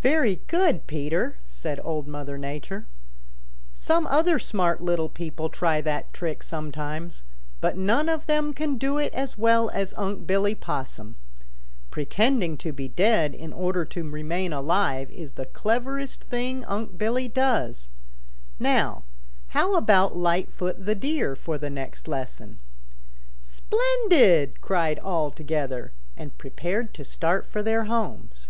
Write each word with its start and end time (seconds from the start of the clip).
"Very 0.00 0.36
good, 0.46 0.86
Peter," 0.86 1.36
said 1.48 1.80
Old 1.82 2.06
Mother 2.06 2.38
Nature. 2.38 2.86
"Some 3.74 4.06
other 4.06 4.38
smart 4.38 4.80
little 4.80 5.08
people 5.08 5.48
try 5.50 5.80
that 5.80 6.10
trick 6.14 6.42
sometimes, 6.44 7.24
but 7.60 7.76
none 7.76 8.08
of 8.08 8.26
them 8.26 8.54
can 8.54 8.78
do 8.78 8.96
it 8.98 9.12
as 9.12 9.36
well 9.36 9.68
as 9.70 9.92
Unc' 9.98 10.24
Billy 10.24 10.54
Possum. 10.54 11.16
Pretending 11.90 12.56
to 12.58 12.72
be 12.72 12.86
dead 12.88 13.34
in 13.34 13.52
order 13.52 13.84
to 13.86 14.08
remain 14.08 14.52
alive 14.52 15.10
is 15.10 15.32
the 15.32 15.46
cleverest 15.46 16.22
thing 16.24 16.64
Unc' 16.66 16.96
Billy 16.96 17.26
does. 17.26 17.88
Now 18.60 19.02
how 19.48 19.74
about 19.74 20.16
Lightfoot 20.16 20.86
the 20.86 20.94
Deer 20.94 21.34
for 21.34 21.58
the 21.58 21.70
next 21.70 22.06
lesson?" 22.06 22.60
"Splendid," 23.42 24.60
cried 24.60 25.00
all 25.00 25.32
together 25.32 25.90
and 26.16 26.38
prepared 26.38 26.94
to 26.94 27.04
start 27.04 27.44
for 27.44 27.64
their 27.64 27.84
homes. 27.86 28.48